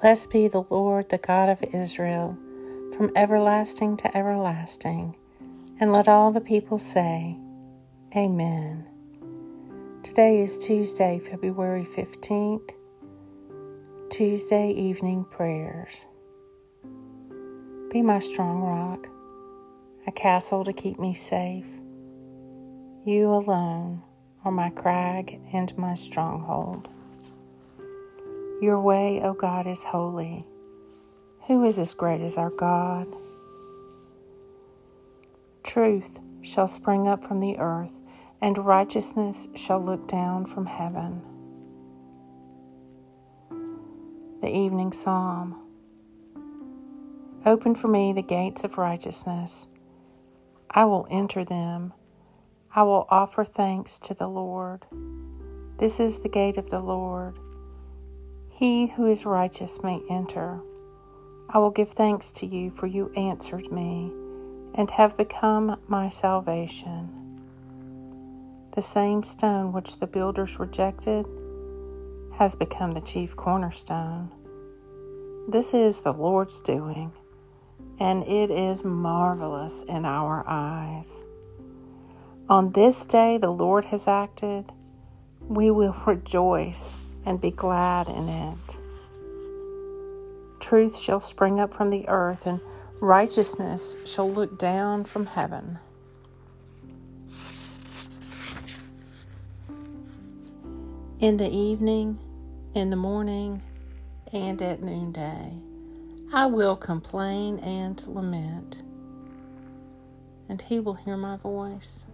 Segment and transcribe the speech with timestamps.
[0.00, 2.38] Blessed be the Lord, the God of Israel,
[2.96, 5.16] from everlasting to everlasting.
[5.80, 7.36] And let all the people say,
[8.16, 8.86] Amen.
[10.04, 12.70] Today is Tuesday, February 15th,
[14.08, 16.06] Tuesday evening prayers.
[17.90, 19.08] Be my strong rock,
[20.06, 21.66] a castle to keep me safe.
[23.04, 24.04] You alone
[24.44, 26.88] are my crag and my stronghold.
[28.60, 30.44] Your way, O God, is holy.
[31.46, 33.06] Who is as great as our God?
[35.62, 38.00] Truth shall spring up from the earth,
[38.40, 41.22] and righteousness shall look down from heaven.
[44.40, 45.64] The Evening Psalm
[47.46, 49.68] Open for me the gates of righteousness.
[50.70, 51.92] I will enter them.
[52.74, 54.84] I will offer thanks to the Lord.
[55.78, 57.38] This is the gate of the Lord.
[58.58, 60.60] He who is righteous may enter.
[61.48, 64.12] I will give thanks to you, for you answered me
[64.74, 67.40] and have become my salvation.
[68.72, 71.24] The same stone which the builders rejected
[72.36, 74.32] has become the chief cornerstone.
[75.48, 77.12] This is the Lord's doing,
[78.00, 81.22] and it is marvelous in our eyes.
[82.48, 84.72] On this day the Lord has acted.
[85.40, 88.78] We will rejoice and be glad in it.
[90.60, 92.60] Truth shall spring up from the earth, and
[93.00, 95.78] righteousness shall look down from heaven.
[101.20, 102.18] In the evening,
[102.74, 103.62] in the morning,
[104.32, 105.52] and at noonday,
[106.32, 108.82] I will complain and lament,
[110.48, 112.04] and he will hear my voice.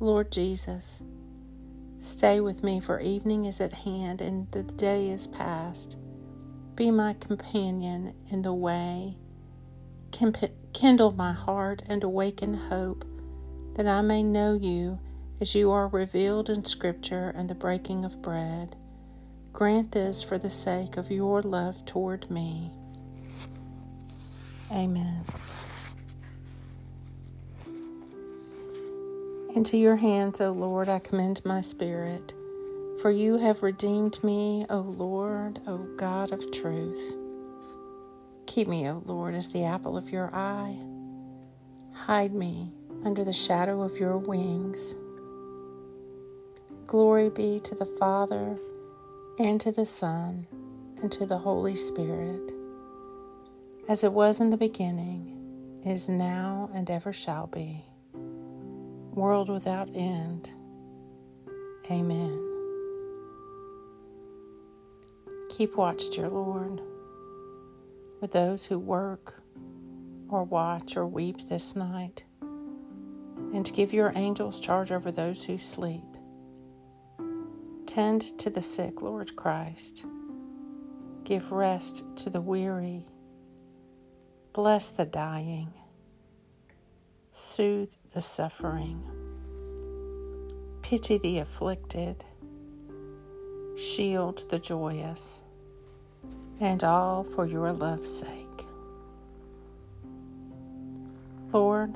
[0.00, 1.02] Lord Jesus,
[1.98, 5.98] stay with me, for evening is at hand and the day is past.
[6.76, 9.16] Be my companion in the way.
[10.72, 13.04] Kindle my heart and awaken hope,
[13.74, 15.00] that I may know you
[15.40, 18.76] as you are revealed in Scripture and the breaking of bread.
[19.52, 22.70] Grant this for the sake of your love toward me.
[24.70, 25.24] Amen.
[29.58, 32.32] Into your hands, O Lord, I commend my spirit.
[33.02, 37.18] For you have redeemed me, O Lord, O God of truth.
[38.46, 40.76] Keep me, O Lord, as the apple of your eye.
[41.92, 42.70] Hide me
[43.04, 44.94] under the shadow of your wings.
[46.86, 48.56] Glory be to the Father,
[49.40, 50.46] and to the Son,
[51.02, 52.52] and to the Holy Spirit,
[53.88, 57.82] as it was in the beginning, is now, and ever shall be
[59.18, 60.50] world without end.
[61.90, 62.44] Amen.
[65.50, 66.80] Keep watch, dear Lord,
[68.20, 69.42] with those who work
[70.28, 76.04] or watch or weep this night, and give your angels charge over those who sleep.
[77.86, 80.06] Tend to the sick, Lord Christ.
[81.24, 83.06] Give rest to the weary.
[84.52, 85.72] Bless the dying
[87.38, 89.00] soothe the suffering,
[90.82, 92.24] pity the afflicted,
[93.76, 95.44] shield the joyous,
[96.60, 98.66] and all for your love's sake.
[101.52, 101.94] Lord,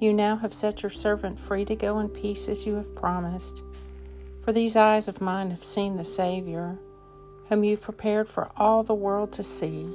[0.00, 3.62] you now have set your servant free to go in peace as you have promised.
[4.40, 6.78] For these eyes of mine have seen the Savior,
[7.50, 9.94] whom you've prepared for all the world to see